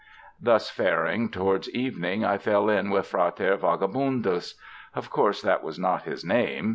[0.41, 4.55] Thus faring, towards evening, I fell in with Frater Vagabundus.
[4.95, 6.69] Of course, that was not his name.